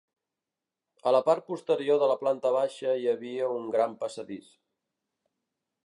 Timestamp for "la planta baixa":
2.13-2.97